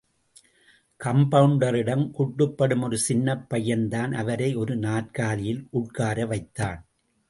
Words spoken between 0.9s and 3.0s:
கம்பவுண்டரிடம் குட்டுப்படும் ஒரு